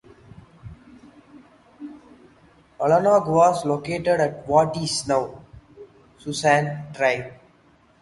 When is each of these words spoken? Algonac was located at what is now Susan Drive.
Algonac 2.79 3.27
was 3.27 3.63
located 3.67 4.07
at 4.19 4.47
what 4.47 4.75
is 4.77 5.07
now 5.07 5.43
Susan 6.17 6.91
Drive. 6.91 7.31